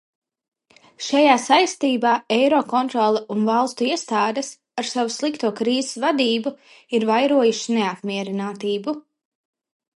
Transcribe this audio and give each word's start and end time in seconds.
Šajā 1.07 1.33
saistībā 1.43 2.13
Eirokontrole 2.37 3.21
un 3.35 3.45
valstu 3.51 3.87
iestādes 3.89 4.51
ar 4.83 4.89
savu 4.95 5.15
slikto 5.19 5.53
krīzes 5.63 6.01
vadību 6.07 6.57
ir 7.01 7.09
vairojušas 7.13 7.73
neapmierinātību. 7.79 9.01